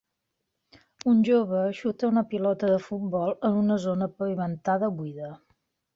[1.11, 5.35] Un jove xuta una pilota de futbol en una zona pavimentada buida.